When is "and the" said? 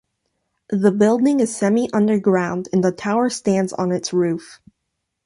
2.73-2.91